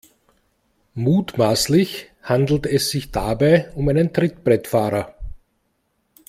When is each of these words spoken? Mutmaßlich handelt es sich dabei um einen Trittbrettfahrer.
Mutmaßlich 0.95 2.11
handelt 2.23 2.65
es 2.65 2.89
sich 2.89 3.11
dabei 3.11 3.69
um 3.75 3.87
einen 3.87 4.11
Trittbrettfahrer. 4.11 5.13